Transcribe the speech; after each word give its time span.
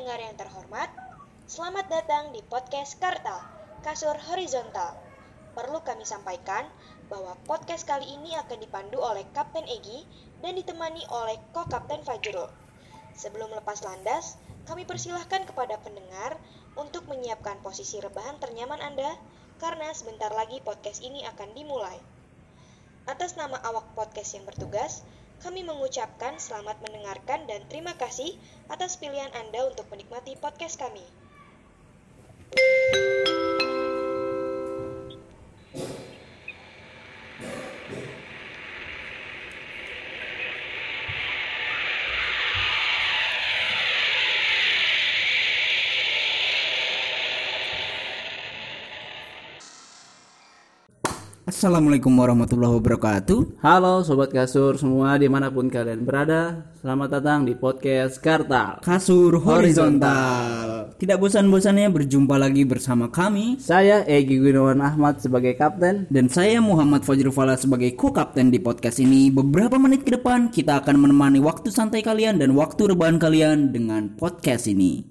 pendengar 0.00 0.32
yang 0.32 0.40
terhormat, 0.40 0.88
selamat 1.44 1.92
datang 1.92 2.32
di 2.32 2.40
podcast 2.48 2.96
Karta, 2.96 3.36
Kasur 3.84 4.16
Horizontal. 4.32 4.96
Perlu 5.52 5.84
kami 5.84 6.08
sampaikan 6.08 6.64
bahwa 7.12 7.36
podcast 7.44 7.84
kali 7.84 8.08
ini 8.08 8.32
akan 8.32 8.64
dipandu 8.64 8.96
oleh 8.96 9.28
Kapten 9.36 9.68
Egi 9.68 10.08
dan 10.40 10.56
ditemani 10.56 11.04
oleh 11.04 11.36
Ko-Kapten 11.52 12.00
Fajrul. 12.00 12.48
Sebelum 13.12 13.52
lepas 13.52 13.84
landas, 13.84 14.40
kami 14.64 14.88
persilahkan 14.88 15.44
kepada 15.44 15.76
pendengar 15.84 16.40
untuk 16.80 17.04
menyiapkan 17.04 17.60
posisi 17.60 18.00
rebahan 18.00 18.40
ternyaman 18.40 18.80
Anda 18.80 19.12
karena 19.60 19.92
sebentar 19.92 20.32
lagi 20.32 20.64
podcast 20.64 21.04
ini 21.04 21.28
akan 21.28 21.52
dimulai. 21.52 22.00
Atas 23.04 23.36
nama 23.36 23.60
awak 23.68 23.92
podcast 23.92 24.32
yang 24.32 24.48
bertugas, 24.48 25.04
kami 25.40 25.64
mengucapkan 25.64 26.36
selamat 26.36 26.84
mendengarkan 26.84 27.48
dan 27.48 27.64
terima 27.66 27.96
kasih 27.96 28.36
atas 28.68 29.00
pilihan 29.00 29.32
Anda 29.32 29.72
untuk 29.72 29.88
menikmati 29.88 30.36
podcast 30.36 30.76
kami. 30.76 31.04
Assalamualaikum 51.50 52.14
warahmatullahi 52.14 52.78
wabarakatuh. 52.78 53.58
Halo 53.58 54.06
Sobat 54.06 54.30
Kasur 54.30 54.78
semua 54.78 55.18
di 55.18 55.26
mana 55.26 55.50
pun 55.50 55.66
kalian 55.66 56.06
berada 56.06 56.62
Selamat 56.78 57.18
datang 57.18 57.42
di 57.42 57.58
podcast 57.58 58.22
Kartal. 58.22 58.78
Kasur 58.86 59.34
Horizontal. 59.34 60.94
Tidak 60.94 61.18
bosan-bosannya 61.18 61.90
berjumpa 61.90 62.38
lagi 62.38 62.62
bersama 62.62 63.10
kami. 63.10 63.58
Saya 63.58 64.06
Egi 64.06 64.38
Gunawan 64.38 64.78
Ahmad 64.78 65.18
sebagai 65.18 65.58
kapten. 65.58 66.06
Dan 66.06 66.30
saya 66.30 66.62
Muhammad 66.62 67.02
Fajrul 67.02 67.34
Fala 67.34 67.58
sebagai 67.58 67.98
co-kapten 67.98 68.54
di 68.54 68.62
podcast 68.62 69.02
ini. 69.02 69.34
Beberapa 69.34 69.74
menit 69.74 70.06
ke 70.06 70.14
depan 70.14 70.54
kita 70.54 70.86
akan 70.86 71.02
menemani 71.02 71.42
waktu 71.42 71.74
santai 71.74 72.06
kalian 72.06 72.38
dan 72.38 72.54
waktu 72.54 72.94
rebahan 72.94 73.18
kalian 73.18 73.74
dengan 73.74 74.14
podcast 74.14 74.70
ini. 74.70 75.02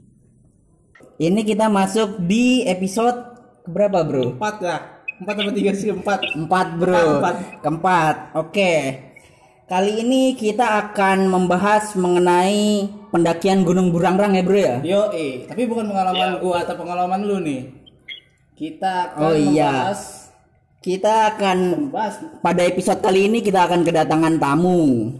Ini 1.19 1.44
kita 1.44 1.67
masuk 1.67 2.23
di 2.23 2.63
episode 2.63 3.28
berapa 3.67 4.08
bro? 4.08 4.39
Empat 4.39 4.56
ya 4.63 4.98
Empat 5.20 5.36
atau 5.36 5.53
tiga 5.53 5.72
sih? 5.75 5.92
Empat. 5.92 6.20
Empat 6.31 6.67
bro. 6.80 6.95
Keempat. 6.95 7.36
Keempat. 7.59 8.16
Oke. 8.39 8.73
Kali 9.70 10.02
ini 10.02 10.34
kita 10.34 10.89
akan 10.89 11.30
membahas 11.30 11.94
mengenai 11.94 12.89
pendakian 13.14 13.62
Gunung 13.62 13.94
Burangrang 13.94 14.34
ya 14.34 14.42
bro 14.42 14.58
ya? 14.58 14.75
Yo 14.81 15.14
eh 15.14 15.45
Tapi 15.45 15.70
bukan 15.70 15.86
pengalaman 15.94 16.42
gua 16.42 16.66
atau 16.66 16.73
pengalaman 16.73 17.22
lu 17.22 17.38
nih. 17.44 17.70
Kita 18.58 19.14
akan 19.14 19.22
Oh 19.30 19.36
iya. 19.38 19.94
membahas 19.94 20.02
Kita 20.80 21.14
akan 21.36 21.58
Membahas 21.88 22.14
Pada 22.42 22.66
episode 22.66 23.03
kali 23.03 23.30
ini 23.30 23.44
kita 23.44 23.67
akan 23.67 23.84
kedatangan 23.86 24.40
tamu 24.42 25.12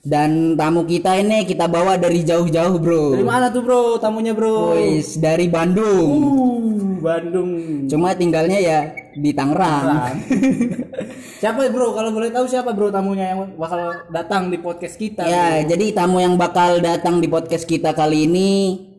Dan 0.00 0.56
tamu 0.56 0.88
kita 0.88 1.20
ini 1.20 1.44
kita 1.44 1.68
bawa 1.68 2.00
dari 2.00 2.24
jauh-jauh 2.24 2.80
bro. 2.80 3.12
Dari 3.12 3.26
mana 3.26 3.52
tuh 3.52 3.60
bro? 3.60 4.00
Tamunya 4.00 4.32
bro? 4.32 4.72
Wis, 4.72 5.20
dari 5.20 5.44
Bandung. 5.52 6.08
Uh, 6.08 6.80
Bandung. 7.04 7.84
Cuma 7.84 8.16
tinggalnya 8.16 8.56
ya 8.56 8.80
di 9.12 9.36
Tangerang. 9.36 10.16
Siapa 11.40 11.68
bro? 11.68 11.92
Kalau 11.92 12.16
boleh 12.16 12.32
tahu 12.32 12.44
siapa 12.48 12.76
bro 12.76 12.92
tamunya 12.92 13.32
yang 13.32 13.56
bakal 13.56 14.04
datang 14.12 14.52
di 14.52 14.60
podcast 14.60 15.00
kita 15.00 15.24
Ya, 15.24 15.64
jadi 15.64 15.96
tamu 15.96 16.20
yang 16.20 16.36
bakal 16.36 16.84
datang 16.84 17.20
di 17.20 17.32
podcast 17.32 17.64
kita 17.64 17.96
kali 17.96 18.28
ini 18.28 18.48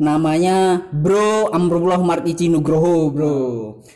namanya 0.02 0.90
Bro 0.90 1.54
Amrullah 1.54 2.02
Martici 2.02 2.50
Nugroho, 2.50 3.14
Bro. 3.14 3.38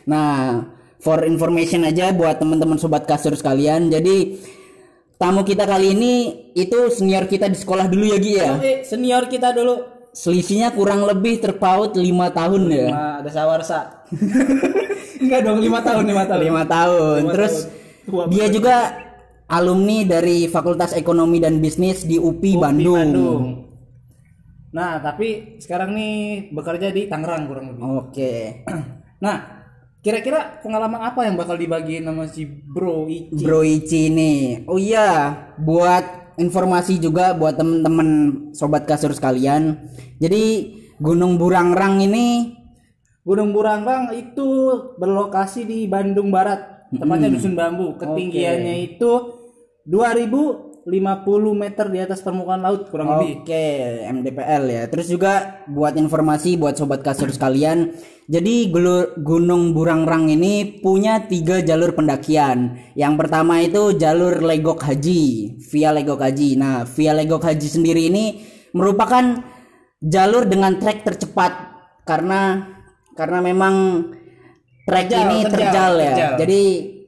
Nah, 0.06 0.62
for 1.02 1.26
information 1.26 1.82
aja 1.86 2.14
buat 2.14 2.38
teman-teman 2.38 2.78
sobat 2.78 3.06
kasur 3.06 3.34
sekalian. 3.34 3.90
Jadi 3.90 4.38
tamu 5.16 5.42
kita 5.42 5.64
kali 5.64 5.96
ini 5.96 6.12
itu 6.52 6.92
senior 6.92 7.28
kita 7.28 7.48
di 7.48 7.56
sekolah 7.56 7.88
dulu 7.88 8.04
ya 8.04 8.18
Gi 8.20 8.32
ya. 8.36 8.50
Senior 8.84 9.28
kita 9.28 9.52
dulu 9.52 9.96
Selisihnya 10.16 10.72
kurang 10.72 11.04
lebih 11.04 11.44
terpaut 11.44 11.92
lima 11.92 12.32
tahun 12.32 12.72
ya. 12.72 13.20
Ada 13.20 13.30
sawarsa. 13.36 14.08
Enggak 15.20 15.40
dong, 15.44 15.60
lima 15.60 15.84
tahun, 15.84 16.08
lima 16.08 16.24
tahun. 16.24 16.40
Lima 16.40 16.64
tahun. 16.64 17.20
Terus 17.36 17.54
tahun. 18.08 18.32
Dia 18.32 18.48
juga 18.48 18.96
alumni 19.44 20.08
dari 20.08 20.48
Fakultas 20.48 20.96
Ekonomi 20.96 21.36
dan 21.36 21.60
Bisnis 21.60 22.08
di 22.08 22.16
UPI, 22.16 22.56
Di 22.56 22.56
Bandung. 22.56 22.96
Bandung. 22.96 23.44
Nah, 24.72 25.04
tapi 25.04 25.60
sekarang 25.60 25.92
nih 25.92 26.48
bekerja 26.48 26.88
di 26.96 27.12
Tangerang 27.12 27.44
kurang 27.44 27.64
lebih. 27.76 27.82
Oke. 27.84 28.32
Nah, 29.16 29.55
kira-kira 30.06 30.62
pengalaman 30.62 31.02
apa 31.02 31.26
yang 31.26 31.34
bakal 31.34 31.58
dibagiin 31.58 32.06
sama 32.06 32.30
si 32.30 32.46
Bro 32.46 33.10
Ici? 33.10 33.42
Bro 33.42 33.66
Ici 33.66 34.06
nih. 34.06 34.62
Oh 34.70 34.78
iya, 34.78 35.34
buat 35.58 36.38
informasi 36.38 37.02
juga 37.02 37.34
buat 37.34 37.58
temen-temen 37.58 38.08
sobat 38.54 38.86
kasur 38.86 39.10
sekalian. 39.10 39.90
Jadi 40.22 40.78
Gunung 41.02 41.42
Burangrang 41.42 41.98
ini 41.98 42.54
Gunung 43.26 43.50
Burangrang 43.50 44.14
itu 44.14 44.46
berlokasi 45.02 45.66
di 45.66 45.90
Bandung 45.90 46.30
Barat, 46.30 46.86
tepatnya 46.94 47.26
Dusun 47.26 47.58
Bambu. 47.58 47.98
Ketinggiannya 47.98 48.94
itu 48.94 49.10
2050 50.86 51.50
meter 51.58 51.90
di 51.90 51.98
atas 51.98 52.22
permukaan 52.22 52.62
laut 52.62 52.86
kurang 52.86 53.18
lebih. 53.18 53.42
Oke, 53.42 53.66
MDPL 54.06 54.64
ya. 54.70 54.82
Terus 54.86 55.10
juga 55.10 55.66
buat 55.66 55.98
informasi 55.98 56.54
buat 56.54 56.78
sobat 56.78 57.02
kasur 57.02 57.26
sekalian. 57.34 57.90
Jadi 58.30 58.70
Gunung 59.18 59.74
Burangrang 59.74 60.30
ini 60.30 60.78
punya 60.78 61.26
tiga 61.26 61.58
jalur 61.58 61.90
pendakian. 61.90 62.78
Yang 62.94 63.14
pertama 63.18 63.58
itu 63.66 63.98
jalur 63.98 64.38
Legok 64.38 64.86
Haji, 64.86 65.58
via 65.58 65.90
Legok 65.90 66.22
Haji. 66.22 66.54
Nah, 66.54 66.86
via 66.86 67.10
Legok 67.10 67.42
Haji 67.42 67.66
sendiri 67.66 68.06
ini 68.06 68.46
merupakan 68.70 69.42
jalur 69.98 70.46
dengan 70.46 70.78
trek 70.78 71.02
tercepat 71.02 71.82
karena 72.06 72.62
karena 73.18 73.42
memang 73.42 73.74
trek 74.86 75.10
Terjal, 75.10 75.22
ini 75.26 75.38
terjal, 75.50 75.58
terjal, 75.58 75.92
ya. 75.98 76.06
terjal. 76.14 76.32
Jadi 76.46 76.62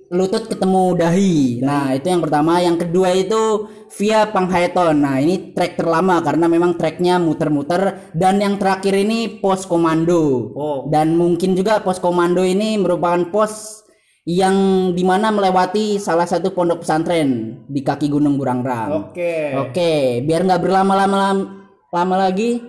lutut 0.08 0.48
ketemu 0.48 0.96
dahi. 0.96 1.60
Nah, 1.60 1.92
itu 1.92 2.06
yang 2.08 2.24
pertama. 2.24 2.60
Yang 2.64 2.88
kedua 2.88 3.12
itu 3.12 3.68
via 4.00 4.28
Panghaeton. 4.28 4.96
Nah, 4.96 5.20
ini 5.20 5.52
trek 5.52 5.76
terlama 5.76 6.20
karena 6.24 6.48
memang 6.48 6.76
treknya 6.80 7.20
muter-muter 7.20 8.12
dan 8.16 8.40
yang 8.40 8.56
terakhir 8.56 8.96
ini 8.96 9.40
pos 9.40 9.68
komando. 9.68 10.52
Oh. 10.56 10.78
Dan 10.88 11.16
mungkin 11.16 11.52
juga 11.52 11.84
pos 11.84 12.00
komando 12.00 12.40
ini 12.40 12.80
merupakan 12.80 13.28
pos 13.28 13.84
yang 14.28 14.56
di 14.92 15.04
mana 15.08 15.32
melewati 15.32 15.96
salah 15.96 16.28
satu 16.28 16.52
pondok 16.52 16.84
pesantren 16.84 17.64
di 17.64 17.80
kaki 17.80 18.12
Gunung 18.12 18.36
Burangrang. 18.36 19.08
Oke. 19.08 19.56
Oke, 19.56 20.20
biar 20.20 20.44
nggak 20.44 20.60
berlama-lama 20.60 21.48
lama 21.88 22.16
lagi, 22.20 22.60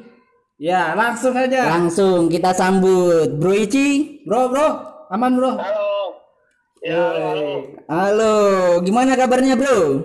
Ya, 0.60 0.92
langsung 0.96 1.36
aja. 1.36 1.68
langsung 1.68 2.28
kita 2.32 2.56
sambut 2.56 3.36
Bro 3.40 3.52
Ici. 3.56 4.20
Bro, 4.24 4.52
bro, 4.52 4.68
aman 5.12 5.32
bro. 5.36 5.52
Halo. 5.60 5.89
Ya, 6.80 6.96
halo, 7.12 7.76
halo. 7.92 8.36
Gimana 8.88 9.20
kabarnya 9.20 9.60
Bro? 9.60 10.00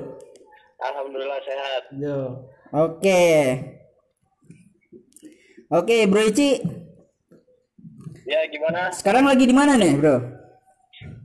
Alhamdulillah 0.82 1.40
sehat. 1.46 1.82
Yo. 1.94 2.50
Oke. 2.74 3.22
Oke, 5.70 5.96
Bro 6.10 6.22
Ici, 6.34 6.58
Ya, 8.24 8.40
gimana? 8.50 8.90
sekarang 8.90 9.28
lagi 9.28 9.44
di 9.46 9.54
mana 9.54 9.78
nih, 9.78 9.94
Bro? 10.00 10.16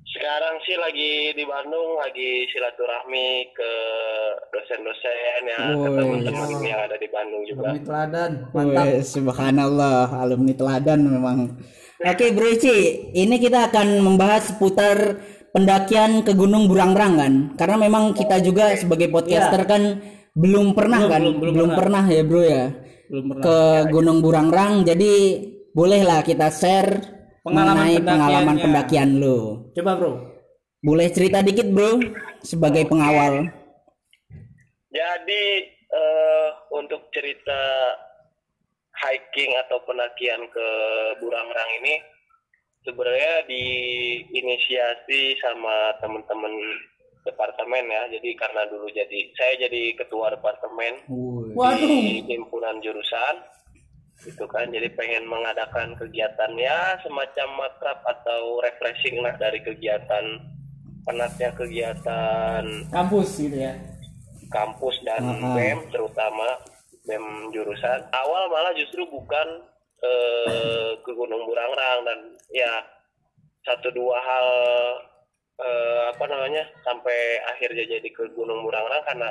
Sekarang 0.10 0.56
sih 0.68 0.76
lagi 0.78 1.32
di 1.34 1.44
Bandung, 1.48 1.98
lagi 1.98 2.46
silaturahmi 2.54 3.50
ke 3.56 3.72
dosen-dosen 4.54 5.42
ya, 5.48 5.60
ke 5.74 5.88
teman-teman 5.96 6.50
yang 6.62 6.82
ada 6.86 6.98
di 7.00 7.08
Bandung 7.10 7.42
juga. 7.50 7.74
Alumni 7.74 7.82
teladan. 7.82 8.32
Mantap. 8.54 8.86
Wih, 8.86 9.02
subhanallah, 9.02 10.06
alumni 10.14 10.54
teladan 10.54 11.00
memang. 11.10 11.40
Oke, 12.00 12.26
Bro 12.38 12.48
Ici, 12.54 13.10
ini 13.18 13.36
kita 13.42 13.74
akan 13.74 14.02
membahas 14.06 14.54
seputar 14.54 15.20
pendakian 15.52 16.24
ke 16.24 16.36
Gunung 16.36 16.70
Burangrang 16.70 17.14
kan? 17.18 17.34
Karena 17.56 17.76
memang 17.80 18.12
kita 18.14 18.42
juga 18.42 18.74
sebagai 18.76 19.10
podcaster 19.10 19.66
kan 19.66 20.02
belum 20.38 20.78
pernah 20.78 21.06
kan? 21.10 21.22
belum, 21.22 21.54
belum 21.54 21.70
pernah. 21.76 22.04
ya, 22.08 22.22
Bro 22.26 22.42
ya. 22.46 22.66
Belum 23.10 23.26
pernah. 23.34 23.44
Ke 23.44 23.58
Gunung 23.90 24.20
Burangrang, 24.22 24.86
jadi 24.86 25.14
bolehlah 25.74 26.22
kita 26.26 26.50
share 26.54 27.20
Pengalaman 27.40 27.88
mengenai 27.88 27.98
pengalaman 28.04 28.58
pendakian 28.60 29.10
lo. 29.18 29.72
Coba 29.74 29.96
bro. 29.96 30.12
Boleh 30.80 31.12
cerita 31.12 31.44
dikit, 31.44 31.68
Bro, 31.76 32.00
sebagai 32.40 32.88
pengawal. 32.88 33.52
Jadi 34.92 35.44
eh, 35.92 36.50
untuk 36.72 37.12
cerita 37.12 37.62
hiking 38.96 39.52
atau 39.68 39.80
pendakian 39.84 40.40
ke 40.52 40.68
Burangrang 41.20 41.72
ini 41.84 42.00
sebenarnya 42.84 43.46
diinisiasi 43.50 45.38
sama 45.40 45.96
teman-teman 46.00 46.54
departemen 47.28 47.86
ya. 47.88 48.04
Jadi 48.18 48.30
karena 48.40 48.64
dulu 48.72 48.88
jadi 48.92 49.20
saya 49.36 49.68
jadi 49.68 49.96
ketua 50.00 50.32
departemen. 50.34 51.04
Waduh. 51.56 51.80
di 51.82 52.24
himpunan 52.28 52.80
jurusan. 52.80 53.60
gitu 54.20 54.44
kan 54.52 54.68
jadi 54.68 54.92
pengen 55.00 55.24
mengadakan 55.32 55.96
kegiatan 55.96 56.52
ya 56.60 57.00
semacam 57.00 57.48
makrab 57.56 58.04
atau 58.04 58.60
refreshing 58.60 59.24
lah 59.24 59.32
dari 59.40 59.64
kegiatan 59.64 60.44
penatnya 61.08 61.56
kegiatan 61.56 62.64
kampus 62.92 63.40
gitu 63.40 63.64
ya 63.64 63.80
kampus 64.52 65.00
dan 65.08 65.24
Aha. 65.24 65.56
BEM 65.56 65.80
terutama 65.94 66.60
BEM 67.08 67.56
jurusan 67.56 68.12
awal 68.12 68.52
malah 68.52 68.76
justru 68.76 69.08
bukan 69.08 69.64
eh, 70.04 70.90
ke 71.02 71.12
Gunung 71.14 71.44
Burangrang 71.48 72.00
dan 72.08 72.20
ya 72.54 72.72
satu 73.68 73.92
dua 73.92 74.18
hal 74.20 74.48
eh, 75.60 76.02
apa 76.16 76.26
namanya 76.28 76.64
sampai 76.84 77.44
akhirnya 77.56 77.86
jadi 78.00 78.10
ke 78.10 78.32
Gunung 78.36 78.64
Burangrang 78.64 79.04
karena 79.06 79.30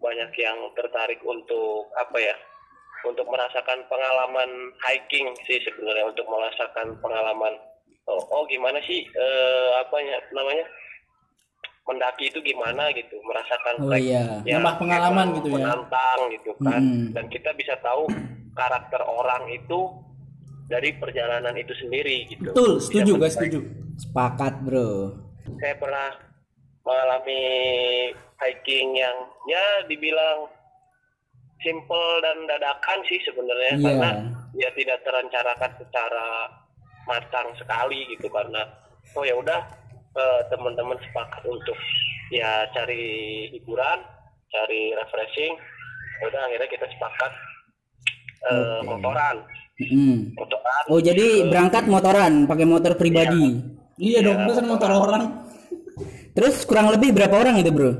banyak 0.00 0.32
yang 0.40 0.58
tertarik 0.76 1.20
untuk 1.24 1.92
apa 1.96 2.16
ya 2.16 2.36
untuk 3.04 3.24
merasakan 3.28 3.84
pengalaman 3.88 4.76
hiking 4.84 5.32
sih 5.48 5.60
sebenarnya 5.64 6.08
untuk 6.08 6.28
merasakan 6.28 6.96
pengalaman 7.00 7.56
oh, 8.08 8.20
oh 8.32 8.42
gimana 8.48 8.80
sih 8.84 9.04
eh, 9.08 9.70
apa 9.80 9.96
ya 10.00 10.18
namanya 10.36 10.64
mendaki 11.88 12.30
itu 12.30 12.38
gimana 12.44 12.92
gitu 12.94 13.16
merasakan 13.24 13.82
Oh 13.82 13.96
iya. 13.96 14.38
Nambah 14.46 14.74
pengalaman 14.78 15.26
emang 15.32 15.36
gitu 15.42 15.48
ya. 15.50 15.54
menantang 15.58 16.18
gitu 16.30 16.52
kan 16.62 16.82
Mm-mm. 16.82 17.10
dan 17.16 17.24
kita 17.32 17.50
bisa 17.56 17.74
tahu 17.82 18.06
karakter 18.54 19.00
orang 19.02 19.48
itu 19.50 19.90
dari 20.70 20.94
perjalanan 20.94 21.52
itu 21.58 21.74
sendiri 21.82 22.30
gitu. 22.30 22.54
Betul 22.54 22.78
setuju 22.78 23.12
guys 23.18 23.34
setuju. 23.34 23.58
Sepakat, 23.98 24.62
Bro. 24.64 25.18
saya 25.60 25.74
pernah 25.76 26.14
mengalami 26.86 27.42
hiking 28.38 28.96
yang 28.96 29.16
ya 29.50 29.84
dibilang 29.90 30.48
simple 31.60 32.08
dan 32.22 32.46
dadakan 32.46 32.98
sih 33.10 33.18
sebenarnya. 33.26 33.72
Iya. 33.76 33.84
karena 33.84 34.10
ya 34.56 34.70
tidak 34.78 34.98
terencanakan 35.04 35.72
secara 35.82 36.26
matang 37.04 37.50
sekali 37.58 38.06
gitu. 38.14 38.30
Karena 38.30 38.62
oh 39.18 39.26
ya 39.26 39.34
udah 39.36 39.60
eh, 40.16 40.40
teman-teman 40.48 40.96
sepakat 41.10 41.42
untuk 41.44 41.76
ya 42.30 42.64
cari 42.72 43.50
hiburan 43.52 44.00
cari 44.54 44.94
refreshing. 44.96 45.58
Ya 46.22 46.24
udah 46.30 46.40
akhirnya 46.46 46.68
kita 46.70 46.86
sepakat 46.94 47.32
eh, 48.48 48.80
Oke. 48.80 48.86
motoran 48.86 49.36
Mm. 49.82 50.36
motoran 50.36 50.82
Oh, 50.86 50.98
jadi 50.98 51.46
berangkat 51.46 51.84
motoran, 51.86 52.44
pakai 52.44 52.64
motor 52.64 52.92
pribadi. 52.94 53.64
iya 53.96 54.20
dong 54.20 54.44
pesan 54.44 54.66
motor 54.66 54.90
orang 54.90 55.24
Terus 56.30 56.62
kurang 56.62 56.88
lebih 56.88 57.10
berapa 57.10 57.32
orang 57.34 57.58
itu, 57.58 57.68
Bro? 57.68 57.90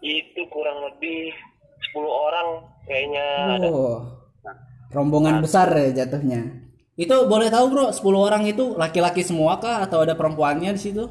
itu 0.00 0.40
kurang 0.48 0.78
lebih 0.84 1.34
10 1.84 2.06
orang 2.06 2.46
kayaknya 2.82 3.26
ada 3.52 3.66
Oh. 3.66 3.96
Rombongan 4.88 5.38
besar 5.38 5.68
ya 5.70 5.92
jatuhnya. 5.94 6.64
itu 6.96 7.14
boleh 7.24 7.46
tahu 7.46 7.66
bro 7.68 7.86
10 7.88 8.02
orang 8.18 8.42
itu 8.44 8.74
laki-laki 8.74 9.20
semua 9.20 9.54
kah 9.56 9.84
atau 9.84 10.00
ada 10.00 10.14
perempuannya 10.14 10.72
di 10.72 10.80
situ 10.80 11.04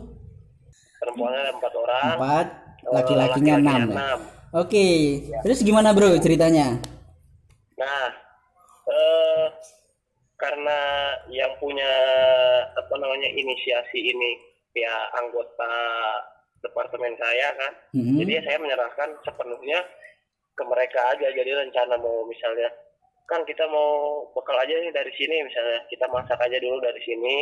perempuannya 0.98 1.40
ada 1.40 1.52
empat 1.54 1.74
orang 1.74 2.04
Empat, 2.14 2.48
eh, 2.50 2.92
laki-lakinya 2.92 3.54
laki-lakinya 3.54 3.56
enam. 3.56 3.80
ya? 3.86 3.96
enam. 3.96 4.20
Oke. 4.54 4.88
Terus 5.42 5.60
gimana, 5.62 5.92
Bro, 5.92 6.18
ceritanya? 6.18 6.80
Nah, 7.78 8.08
eh, 8.86 9.46
karena 10.38 10.80
yang 11.34 11.50
punya 11.58 11.92
apa 12.78 12.94
namanya 12.98 13.30
inisiasi 13.34 14.00
ini 14.00 14.32
ya 14.78 14.94
anggota 15.18 15.74
departemen 16.62 17.14
saya 17.18 17.54
kan, 17.58 17.74
Mm-mm. 17.98 18.18
jadi 18.22 18.46
saya 18.46 18.58
menyerahkan 18.62 19.18
sepenuhnya 19.26 19.82
ke 20.58 20.64
mereka 20.66 21.00
aja. 21.14 21.30
Jadi 21.30 21.54
rencana 21.54 21.98
mau 22.02 22.26
misalnya 22.26 22.70
kan 23.30 23.46
kita 23.46 23.66
mau 23.70 24.24
bekal 24.34 24.58
aja 24.58 24.74
nih 24.78 24.94
dari 24.94 25.12
sini 25.14 25.46
misalnya 25.46 25.86
kita 25.90 26.06
masak 26.10 26.40
aja 26.42 26.58
dulu 26.58 26.82
dari 26.82 27.02
sini, 27.06 27.38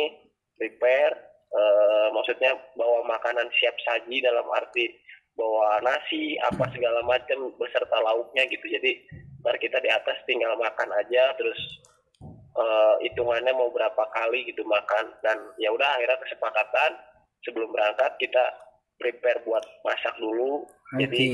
prepare, 0.56 1.16
eh, 1.52 2.08
maksudnya 2.12 2.56
bawa 2.76 3.04
makanan 3.08 3.48
siap 3.56 3.76
saji 3.84 4.20
dalam 4.20 4.44
arti 4.52 4.92
bawa 5.36 5.84
nasi 5.84 6.40
apa 6.40 6.64
segala 6.72 7.04
macam 7.04 7.52
beserta 7.60 7.96
lauknya 8.00 8.48
gitu. 8.48 8.66
Jadi 8.68 9.04
ntar 9.44 9.56
kita 9.60 9.78
di 9.80 9.88
atas 9.92 10.16
tinggal 10.24 10.56
makan 10.56 10.90
aja 10.96 11.32
terus 11.36 11.60
hitungannya 13.16 13.56
mau 13.56 13.72
berapa 13.72 14.04
kali 14.12 14.44
gitu 14.52 14.60
makan 14.68 15.08
dan 15.24 15.40
ya 15.56 15.72
udah 15.72 15.88
akhirnya 15.96 16.20
kesepakatan 16.20 16.92
sebelum 17.40 17.72
berangkat 17.72 18.12
kita 18.20 18.44
prepare 19.00 19.40
buat 19.48 19.64
masak 19.88 20.12
dulu. 20.20 20.68
Oke. 20.68 21.00
Jadi 21.00 21.32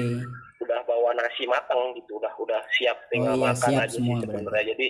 udah 0.62 0.78
bawa 0.86 1.10
nasi 1.18 1.42
matang 1.50 1.98
gitu, 1.98 2.22
udah 2.22 2.30
udah 2.38 2.62
siap 2.78 2.94
tinggal 3.10 3.34
iya, 3.34 3.50
makan 3.50 3.70
siap 3.74 3.82
aja 3.82 3.98
semua 3.98 4.14
sih 4.22 4.30
sebenarnya. 4.30 4.64
Jadi 4.78 4.86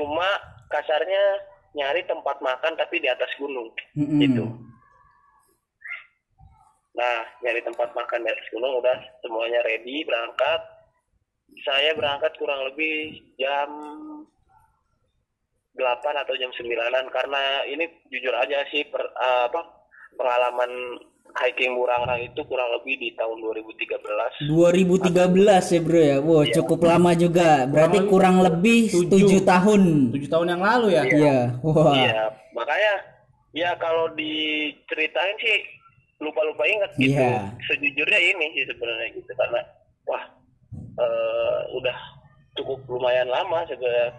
cuma 0.00 0.28
kasarnya 0.72 1.24
nyari 1.76 2.00
tempat 2.08 2.40
makan 2.40 2.72
tapi 2.80 2.96
di 3.04 3.08
atas 3.12 3.28
gunung 3.36 3.68
Mm-mm. 3.92 4.20
gitu. 4.24 4.44
Nah, 6.96 7.20
nyari 7.44 7.60
tempat 7.60 7.92
makan 7.92 8.24
di 8.24 8.28
atas 8.32 8.48
gunung 8.48 8.80
udah 8.80 8.96
semuanya 9.20 9.60
ready 9.68 10.08
berangkat. 10.08 10.60
Saya 11.68 11.92
berangkat 11.92 12.32
kurang 12.40 12.64
lebih 12.72 13.12
jam 13.36 13.68
8 15.78 16.22
atau 16.26 16.34
jam 16.34 16.50
9-an 16.50 17.06
karena 17.14 17.42
ini 17.70 17.86
jujur 18.10 18.34
aja 18.34 18.66
sih 18.68 18.82
per- 18.90 19.14
eh, 19.14 19.42
apa 19.46 19.62
pengalaman 20.18 20.98
hiking 21.38 21.76
Burangrang 21.76 22.24
itu 22.24 22.40
kurang 22.48 22.66
lebih 22.80 22.98
di 22.98 23.08
tahun 23.14 23.38
2013. 23.38 24.48
2013 24.50 25.70
ya, 25.70 25.80
Bro 25.84 26.00
ya. 26.00 26.16
Wow, 26.18 26.42
cukup 26.50 26.80
lama 26.88 27.12
juga. 27.14 27.68
Berarti 27.68 27.98
kurang 28.08 28.42
lebih 28.42 28.90
Tujuh. 28.90 29.38
7 29.38 29.46
tahun. 29.46 29.82
7 30.10 30.26
tahun 30.26 30.46
yang 30.56 30.62
lalu 30.64 30.86
ya 30.96 31.02
Iya. 31.06 31.38
Wah. 31.62 31.94
Iya, 31.94 32.22
makanya 32.56 32.94
ya 33.54 33.70
kalau 33.78 34.10
diceritain 34.18 35.36
sih 35.38 35.56
lupa-lupa 36.18 36.64
ingat 36.66 36.90
gitu. 36.98 37.14
Iya. 37.14 37.54
Sejujurnya 37.70 38.18
ini 38.18 38.46
sih 38.58 38.64
sebenarnya 38.66 39.06
gitu 39.14 39.30
karena 39.38 39.60
wah 40.08 40.24
eh, 40.98 41.58
udah 41.78 41.96
cukup 42.58 42.82
lumayan 42.90 43.28
lama 43.30 43.62
sebenarnya 43.70 44.10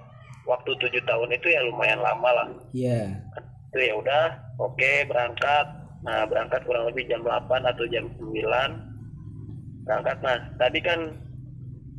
waktu 0.50 0.72
tujuh 0.82 1.04
tahun 1.06 1.30
itu 1.38 1.48
ya 1.54 1.62
lumayan 1.70 2.02
lama 2.02 2.30
lah. 2.34 2.48
Iya. 2.74 3.22
Itu 3.70 3.78
ya 3.78 3.94
udah 4.02 4.24
oke 4.58 4.92
berangkat. 5.06 5.66
Nah 6.02 6.26
berangkat 6.26 6.66
kurang 6.66 6.90
lebih 6.90 7.06
jam 7.06 7.22
8 7.22 7.46
atau 7.70 7.86
jam 7.94 8.10
9 8.18 9.86
berangkat. 9.86 10.18
Nah 10.26 10.38
tadi 10.58 10.80
kan 10.82 11.14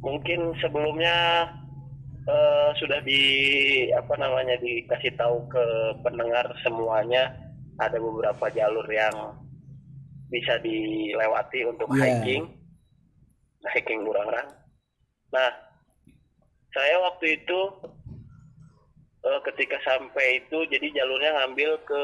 mungkin 0.03 0.51
sebelumnya 0.59 1.47
eh, 2.27 2.69
sudah 2.83 2.99
di 3.07 3.23
apa 3.95 4.19
namanya 4.19 4.59
dikasih 4.59 5.15
tahu 5.15 5.47
ke 5.47 5.65
pendengar 6.03 6.51
semuanya 6.67 7.31
ada 7.79 7.97
beberapa 7.97 8.51
jalur 8.53 8.85
yang 8.91 9.15
bisa 10.31 10.59
dilewati 10.63 11.67
untuk 11.67 11.87
Iya. 11.95 12.19
hiking 12.23 12.45
hiking 13.77 14.01
Burangrang. 14.03 14.49
Nah 15.31 15.51
saya 16.71 16.97
waktu 17.03 17.35
itu 17.43 17.59
eh, 19.21 19.41
ketika 19.47 19.77
sampai 19.83 20.41
itu 20.41 20.59
jadi 20.69 20.87
jalurnya 20.95 21.31
ngambil 21.43 21.71
ke 21.85 22.03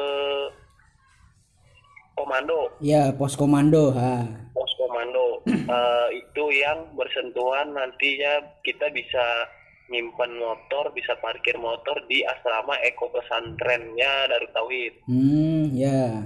komando 2.14 2.72
Iya, 2.80 3.12
pos 3.12 3.36
komando. 3.36 3.92
Ha. 3.92 4.24
pos 4.52 4.72
komando 4.76 5.40
Eh, 5.66 6.08
itu 6.14 6.44
yang 6.54 6.94
bersentuhan 6.94 7.74
nantinya 7.74 8.38
kita 8.62 8.86
bisa 8.88 9.50
nyimpan 9.86 10.38
motor 10.38 10.90
bisa 10.90 11.14
parkir 11.18 11.58
motor 11.58 11.94
di 12.06 12.22
asrama 12.22 12.74
eko 12.82 13.10
pesantrennya 13.10 14.30
Darut 14.30 14.50
Tauhid 14.50 14.94
Hmm, 15.06 15.74
ya. 15.74 16.22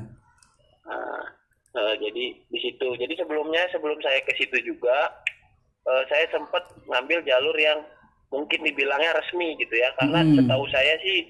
Nah, 0.84 1.24
eh, 1.72 1.94
jadi 1.98 2.24
di 2.36 2.58
situ 2.60 2.88
jadi 2.96 3.16
sebelumnya 3.16 3.64
sebelum 3.72 3.96
saya 4.00 4.20
ke 4.22 4.32
situ 4.36 4.60
juga 4.60 5.08
eh, 5.88 6.04
saya 6.06 6.28
sempat 6.30 6.68
ngambil 6.84 7.24
jalur 7.24 7.56
yang 7.56 7.80
mungkin 8.30 8.62
dibilangnya 8.62 9.10
resmi 9.12 9.58
gitu 9.58 9.74
ya 9.74 9.90
karena 9.98 10.22
Hmm. 10.22 10.34
setahu 10.38 10.64
saya 10.70 10.94
sih 11.02 11.26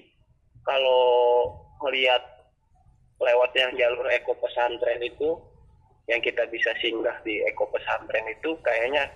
kalau 0.61 1.49
melihat 1.81 2.21
lewat 3.17 3.51
yang 3.53 3.73
jalur 3.73 4.05
eko 4.07 4.37
pesantren 4.37 5.01
itu 5.01 5.33
yang 6.05 6.21
kita 6.21 6.45
bisa 6.49 6.69
singgah 6.77 7.13
di 7.21 7.41
eko 7.43 7.65
pesantren 7.69 8.25
itu 8.29 8.53
kayaknya 8.61 9.09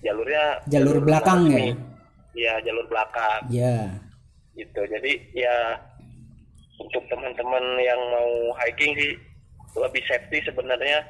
jalurnya 0.00 0.60
Jalur 0.68 1.00
belakang 1.00 1.48
ya? 1.48 1.56
resmi. 1.56 1.72
Iya, 2.36 2.54
jalur 2.64 2.84
belakang 2.88 3.40
Ya. 3.48 3.96
gitu 4.52 4.80
jadi 4.84 5.12
ya 5.32 5.56
untuk 6.76 7.04
teman-teman 7.08 7.64
yang 7.80 8.00
mau 8.12 8.32
hiking 8.60 8.92
sih 8.96 9.12
lebih 9.76 10.00
safety 10.04 10.40
sebenarnya 10.44 11.00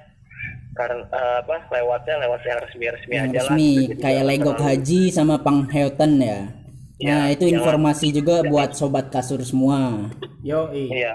karena 0.76 1.02
eh, 1.09 1.37
apa 1.40 1.56
lewatnya 1.73 2.14
lewat 2.21 2.40
yang 2.45 2.59
resmi-resmi 2.61 3.14
Yang 3.14 3.26
aja 3.26 3.40
lah 3.40 3.45
resmi 3.49 3.64
gitu. 3.66 3.80
Jadi 3.88 3.97
kayak 3.99 4.14
jangan 4.14 4.28
Legok 4.30 4.54
terlalu- 4.54 4.66
Haji 4.68 5.00
sama 5.11 5.35
Pangheuten 5.40 6.12
ya. 6.21 6.40
Iya, 6.97 7.09
Nah, 7.11 7.25
itu 7.28 7.45
jangan- 7.45 7.56
informasi 7.56 8.06
juga 8.11 8.37
buat 8.42 8.71
sobat 8.73 9.06
kasur 9.09 9.40
semua. 9.40 10.09
yo 10.40 10.68
iya. 10.71 11.12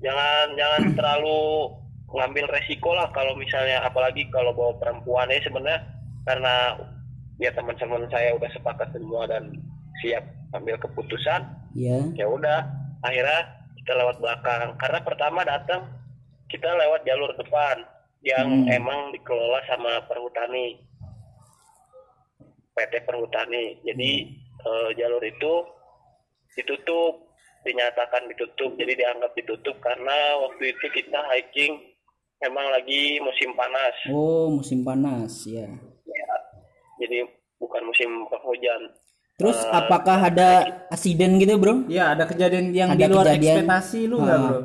Jangan 0.00 0.46
jangan 0.54 0.82
terlalu 0.98 1.40
ngambil 2.12 2.44
resiko 2.50 2.92
lah 2.92 3.08
kalau 3.10 3.32
misalnya 3.34 3.80
apalagi 3.80 4.28
kalau 4.28 4.52
bawa 4.52 4.76
perempuan 4.76 5.28
ya 5.28 5.40
sebenarnya. 5.40 5.80
Karena 6.22 6.54
ya 7.36 7.50
teman-teman 7.50 8.06
saya 8.08 8.30
udah 8.32 8.50
sepakat 8.52 8.88
semua 8.92 9.26
dan 9.26 9.50
siap 10.00 10.22
ambil 10.52 10.76
keputusan. 10.78 11.40
Ya 11.74 11.98
ya 12.14 12.28
udah 12.28 12.68
akhirnya 13.00 13.40
kita 13.76 13.92
lewat 13.96 14.16
belakang. 14.20 14.76
Karena 14.76 14.98
pertama 15.00 15.40
datang 15.42 15.88
kita 16.46 16.68
lewat 16.68 17.02
jalur 17.02 17.32
depan 17.34 17.80
yang 18.22 18.48
Hmm. 18.62 18.70
emang 18.70 19.10
dikelola 19.10 19.60
sama 19.66 19.98
perhutani 20.06 20.78
PT 22.72 23.02
Perhutani 23.02 23.82
jadi 23.82 24.10
eh, 24.62 24.88
jalur 24.96 25.20
itu 25.20 25.52
ditutup 26.52 27.28
dinyatakan 27.62 28.26
ditutup 28.28 28.74
jadi 28.74 28.92
dianggap 28.96 29.32
ditutup 29.34 29.76
karena 29.78 30.14
waktu 30.40 30.70
itu 30.70 30.86
kita 30.92 31.20
hiking 31.28 31.78
emang 32.40 32.66
lagi 32.68 33.18
musim 33.18 33.52
panas 33.52 33.94
oh 34.08 34.50
musim 34.50 34.82
panas 34.82 35.44
ya 35.44 35.66
ya. 36.02 36.32
jadi 36.98 37.26
bukan 37.58 37.82
musim 37.84 38.08
penghujan 38.26 38.82
terus 39.34 39.58
Eh, 39.58 39.70
apakah 39.72 40.18
ada 40.22 40.50
asiden 40.88 41.38
gitu 41.38 41.56
bro 41.56 41.86
Ya 41.86 42.12
ada 42.12 42.24
kejadian 42.24 42.70
yang 42.70 42.90
Ada 42.90 42.98
di 43.00 43.06
luar 43.08 43.26
kejadian. 43.28 43.56
ekspektasi 43.58 44.00
lu 44.06 44.16
nggak 44.20 44.36
Ah. 44.36 44.46
bro? 44.48 44.60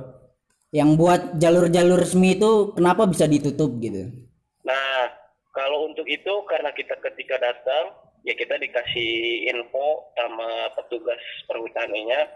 Yang 0.78 0.94
buat 0.94 1.42
jalur-jalur 1.42 1.98
resmi 2.06 2.38
itu 2.38 2.78
kenapa 2.78 3.10
bisa 3.10 3.26
ditutup 3.26 3.74
gitu 3.82 4.28
Nah, 4.68 5.08
kalau 5.56 5.88
untuk 5.88 6.04
itu 6.06 6.44
karena 6.44 6.76
kita 6.76 7.00
ketika 7.00 7.40
datang 7.40 7.96
ya 8.28 8.36
kita 8.36 8.60
dikasih 8.60 9.48
info 9.48 10.12
sama 10.20 10.68
petugas 10.76 11.24
perhutaninya 11.48 12.28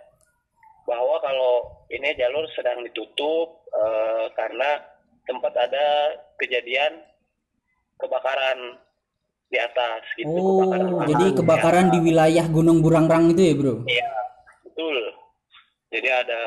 bahwa 0.87 1.19
kalau 1.19 1.83
ini 1.91 2.15
jalur 2.15 2.47
sedang 2.55 2.87
ditutup 2.87 3.67
eh, 3.75 4.25
karena 4.39 4.79
tempat 5.27 5.53
ada 5.53 6.15
kejadian 6.39 7.03
kebakaran 7.99 8.79
di 9.51 9.59
atas 9.59 10.01
gitu 10.15 10.31
oh 10.31 10.63
kebakaran 10.63 10.87
jadi 11.11 11.25
lahan. 11.27 11.37
kebakaran 11.43 11.85
di 11.91 11.99
wilayah 11.99 12.45
Gunung 12.47 12.79
Burangrang 12.79 13.35
itu 13.35 13.41
ya 13.51 13.53
bro 13.59 13.75
Iya, 13.85 14.11
betul. 14.63 14.97
Jadi 15.91 16.07
ada 16.07 16.43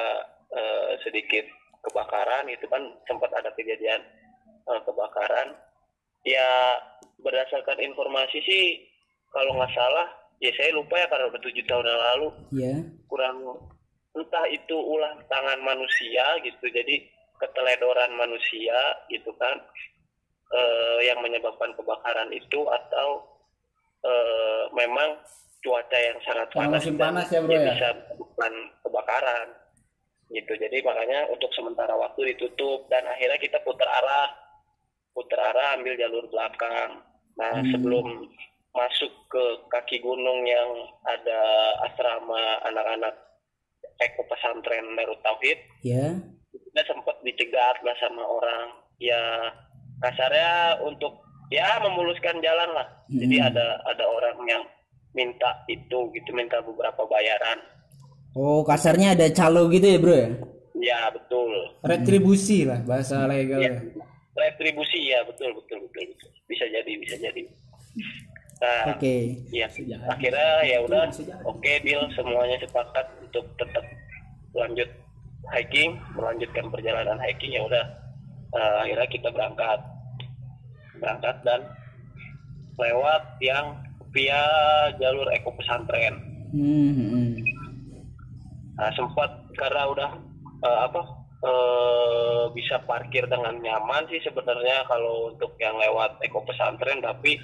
eh, 0.48 0.90
sedikit 1.04 1.44
kebakaran 1.85 2.49
itu 2.49 2.64
kan 2.67 2.83
sempat 3.07 3.31
ada 3.37 3.53
kejadian 3.55 4.00
eh, 4.69 4.81
kebakaran. 4.85 5.55
Ya 6.25 6.49
berdasarkan 7.21 7.81
informasi 7.85 8.41
sih 8.45 8.64
kalau 9.33 9.57
nggak 9.61 9.73
salah 9.76 10.09
ya 10.38 10.50
saya 10.57 10.71
lupa 10.76 10.95
ya 10.99 11.07
karena 11.09 11.31
udah 11.31 11.43
tujuh 11.43 11.64
tahun 11.64 11.87
yang 11.88 12.03
lalu 12.12 12.29
ya 12.55 12.75
kurang 13.09 13.37
entah 14.14 14.47
itu 14.53 14.76
ulah 14.76 15.14
tangan 15.26 15.59
manusia 15.64 16.25
gitu 16.45 16.64
jadi 16.71 17.03
keteledoran 17.43 18.14
manusia 18.14 18.79
gitu 19.11 19.33
kan 19.41 19.57
eh, 20.55 20.99
yang 21.11 21.19
menyebabkan 21.25 21.75
kebakaran 21.75 22.31
itu 22.31 22.61
atau 22.69 23.26
eh, 24.07 24.64
memang 24.76 25.19
cuaca 25.64 25.99
yang 25.99 26.19
sangat 26.23 26.49
panas 26.53 26.85
musim 26.85 26.95
dan 26.95 27.03
panas 27.09 27.26
ya, 27.33 27.41
bro, 27.41 27.53
ya? 27.57 27.62
bisa 27.73 27.88
menyebabkan 27.97 28.53
kebakaran 28.85 29.49
gitu. 30.35 30.53
Jadi 30.59 30.83
makanya 30.83 31.31
untuk 31.31 31.49
sementara 31.55 31.95
waktu 31.95 32.35
ditutup 32.35 32.91
dan 32.91 33.07
akhirnya 33.07 33.38
kita 33.38 33.62
putar 33.62 33.87
arah 33.87 34.29
putar 35.14 35.38
arah 35.55 35.79
ambil 35.79 35.95
jalur 35.95 36.26
belakang. 36.29 37.00
Nah 37.38 37.62
Hmm. 37.62 37.71
sebelum 37.71 38.07
masuk 38.75 39.12
ke 39.31 39.45
kaki 39.71 40.03
gunung 40.03 40.43
yang 40.43 40.71
ada 41.07 41.41
asrama 41.87 42.59
anak-anak 42.67 43.14
eko 44.03 44.26
pesantren 44.26 44.99
Darut 44.99 45.23
Tauhid 45.23 45.59
ya. 45.87 46.19
kita 46.50 46.83
sempat 46.85 47.14
dicegat 47.23 47.79
lah 47.87 47.95
sama 48.03 48.26
orang. 48.26 48.75
Ya 48.99 49.55
kasarnya 50.03 50.83
untuk 50.83 51.23
ya 51.50 51.79
memuluskan 51.79 52.43
jalan 52.43 52.75
lah. 52.75 52.87
Jadi 53.07 53.38
Hmm. 53.38 53.47
ada 53.55 53.67
ada 53.87 54.05
orang 54.11 54.37
yang 54.50 54.62
minta 55.14 55.62
itu 55.71 56.11
gitu 56.11 56.31
minta 56.35 56.59
beberapa 56.59 57.07
bayaran 57.07 57.62
oh 58.35 58.61
kasarnya 58.67 59.14
ada 59.14 59.26
calo 59.31 59.71
gitu 59.71 59.87
ya 59.87 59.99
bro 59.99 60.14
ya? 60.14 60.31
Ya 60.85 61.00
betul. 61.14 61.50
Retribusi 61.81 62.69
lah 62.69 62.83
bahasa 62.85 63.25
legal 63.25 63.62
ya, 63.62 63.73
ya. 63.73 63.81
retribusi 64.37 65.00
ya 65.09 65.25
betul 65.25 65.55
betul 65.57 65.79
betul 65.88 66.05
betul. 66.12 66.31
Bisa 66.50 66.64
jadi 66.69 66.93
bisa 67.00 67.17
jadi. 67.17 67.43
Nah 68.61 68.97
oke. 68.97 69.17
ya 69.50 69.67
akhirnya 70.11 70.50
ya 70.67 70.79
udah 70.85 71.09
oke 71.47 71.73
deal 71.83 72.03
semuanya 72.14 72.59
sepakat 72.61 73.07
untuk 73.23 73.45
tetap 73.57 73.85
lanjut 74.55 74.88
hiking 75.53 75.99
melanjutkan 76.14 76.69
perjalanan 76.69 77.19
hiking 77.23 77.55
ya 77.55 77.62
udah. 77.64 77.85
Eh, 78.55 78.76
akhirnya 78.87 79.09
kita 79.11 79.29
berangkat. 79.35 79.81
Berangkat 81.03 81.37
dan 81.43 81.61
lewat 82.79 83.23
yang 83.43 83.79
via 84.14 84.43
jalur 84.99 85.26
eko 85.35 85.50
pesantren. 85.59 86.14
Hmm, 86.55 86.91
hmm, 86.95 87.09
hmm. 87.11 87.53
Nah, 88.75 88.90
sempat 88.99 89.31
karena 89.54 89.83
udah 89.87 90.11
eh, 90.66 90.78
apa 90.90 91.02
eh, 91.45 92.45
bisa 92.57 92.83
parkir 92.88 93.26
dengan 93.31 93.54
nyaman 93.61 94.09
sih 94.11 94.19
sebenarnya 94.25 94.83
kalau 94.90 95.31
untuk 95.31 95.54
yang 95.62 95.78
lewat 95.78 96.19
eko 96.26 96.43
pesantren 96.43 96.99
tapi 97.04 97.38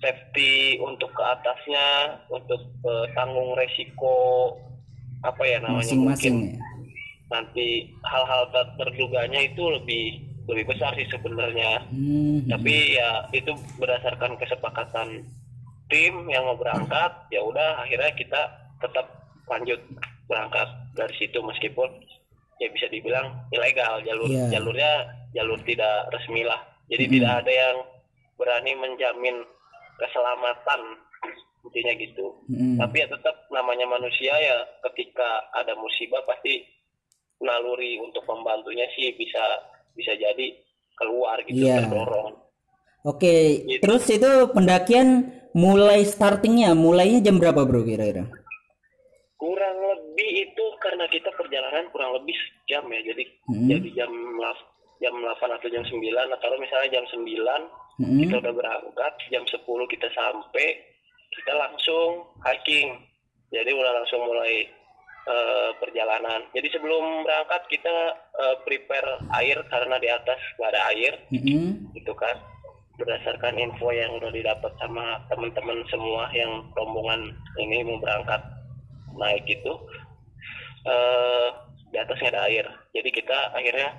safety 0.00 0.76
untuk 0.80 1.08
ke 1.12 1.22
atasnya 1.24 2.20
untuk 2.32 2.60
eh, 2.84 3.06
tanggung 3.12 3.56
resiko 3.56 4.52
apa 5.24 5.42
ya 5.42 5.58
namanya 5.64 5.82
masing-masing 5.82 6.34
mungkin 6.36 6.54
ya. 6.54 7.32
nanti 7.32 7.68
hal-hal 8.06 8.42
tak 8.54 8.68
terduganya 8.78 9.40
itu 9.42 9.62
lebih 9.66 10.22
lebih 10.46 10.70
besar 10.70 10.94
sih 10.94 11.10
sebenarnya. 11.10 11.82
Hmm, 11.90 12.38
hmm. 12.38 12.54
tapi 12.54 12.94
ya 12.94 13.26
itu 13.34 13.50
berdasarkan 13.82 14.38
kesepakatan 14.38 15.26
tim 15.90 16.14
yang 16.30 16.46
mau 16.46 16.58
berangkat 16.58 17.12
ya 17.34 17.42
udah 17.42 17.82
akhirnya 17.82 18.14
kita 18.14 18.42
tetap 18.78 19.06
lanjut 19.46 19.78
berangkat 20.26 20.68
dari 20.92 21.14
situ 21.16 21.38
meskipun 21.38 21.88
ya 22.58 22.68
bisa 22.70 22.86
dibilang 22.88 23.46
ilegal 23.50 24.02
jalur 24.02 24.26
Iya. 24.26 24.48
jalurnya 24.50 24.92
jalur 25.32 25.60
tidak 25.62 26.08
resmi 26.10 26.42
lah 26.42 26.60
jadi 26.86 27.04
Mm-mm. 27.04 27.14
tidak 27.14 27.32
ada 27.40 27.52
yang 27.52 27.76
berani 28.34 28.72
menjamin 28.74 29.36
keselamatan 29.96 30.80
intinya 31.62 31.92
gitu 31.96 32.26
Hmm. 32.46 32.78
tapi 32.78 33.02
ya 33.02 33.08
tetap 33.08 33.34
namanya 33.50 33.86
manusia 33.86 34.30
ya 34.32 34.56
ketika 34.84 35.26
ada 35.52 35.74
musibah 35.74 36.22
pasti 36.22 36.62
naluri 37.38 37.98
untuk 37.98 38.22
membantunya 38.24 38.86
sih 38.94 39.12
bisa 39.12 39.42
bisa 39.92 40.14
jadi 40.14 40.54
keluar 40.94 41.42
gitu 41.44 41.66
Iya. 41.66 41.82
terdorong 41.82 42.34
Oke, 43.04 43.62
Gitu. 43.62 43.82
terus 43.86 44.02
itu 44.10 44.26
pendakian 44.50 45.30
mulai 45.54 46.02
startingnya, 46.02 46.74
mulainya 46.74 47.22
jam 47.22 47.38
berapa 47.38 47.62
bro 47.62 47.86
kira-kira? 47.86 48.26
kurang 49.36 49.76
lebih 50.16 50.48
itu 50.48 50.64
karena 50.80 51.04
kita 51.12 51.28
perjalanan 51.36 51.92
kurang 51.92 52.16
lebih 52.16 52.32
jam 52.64 52.88
ya 52.88 53.04
jadi 53.04 53.24
Hmm. 53.52 53.68
jadi 53.68 53.88
jam 53.92 54.10
jam 54.96 55.12
8 55.12 55.28
atau 55.52 55.68
jam 55.68 55.84
9 55.84 56.32
atau 56.32 56.56
misalnya 56.56 56.88
jam 56.88 57.04
9 57.12 57.68
Hmm. 58.00 58.16
kita 58.24 58.40
udah 58.40 58.52
berangkat 58.56 59.12
jam 59.28 59.44
10 59.44 59.60
kita 59.92 60.08
sampai 60.16 60.80
kita 61.36 61.52
langsung 61.52 62.32
hiking 62.40 62.96
jadi 63.52 63.68
udah 63.68 63.92
langsung 63.92 64.24
mulai 64.24 64.64
eh, 65.26 65.70
perjalanan 65.76 66.48
jadi 66.56 66.64
sebelum 66.72 67.20
berangkat 67.20 67.68
kita 67.68 67.96
eh, 68.40 68.56
prepare 68.64 69.20
air 69.36 69.60
karena 69.68 70.00
di 70.00 70.08
atas 70.08 70.40
nggak 70.56 70.72
ada 70.72 70.82
air 70.96 71.12
Hmm. 71.28 71.92
gitu 71.92 72.16
kan 72.16 72.40
berdasarkan 72.96 73.60
info 73.60 73.92
yang 73.92 74.16
udah 74.16 74.32
didapat 74.32 74.72
sama 74.80 75.20
teman-teman 75.28 75.84
semua 75.92 76.32
yang 76.32 76.64
rombongan 76.72 77.36
ini 77.60 77.84
mau 77.84 78.00
berangkat 78.00 78.40
naik 79.16 79.44
itu 79.44 79.72
eh 80.86 81.48
di 81.90 81.96
atas 81.98 82.18
nggak 82.18 82.32
ada 82.34 82.42
air 82.46 82.66
jadi 82.94 83.08
kita 83.10 83.38
akhirnya 83.54 83.90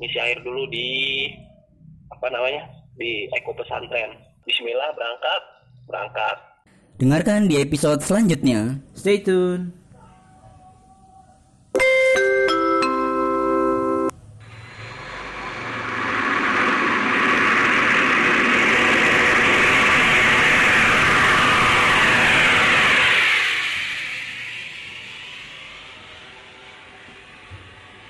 ngisi 0.00 0.18
air 0.20 0.38
dulu 0.44 0.68
di 0.68 1.28
apa 2.12 2.26
namanya 2.28 2.68
di 2.94 3.26
eko 3.32 3.56
pesantren 3.56 4.14
Bismillah 4.44 4.92
berangkat 4.92 5.42
berangkat 5.88 6.36
Dengarkan 6.94 7.50
di 7.50 7.58
episode 7.58 8.06
selanjutnya. 8.06 8.78
Stay 8.94 9.18
tune. 9.18 9.74